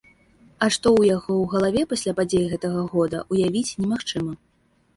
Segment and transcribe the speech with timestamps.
[0.65, 4.33] А што ў яго ў галаве пасля падзей гэта года, ўявіць немагчыма!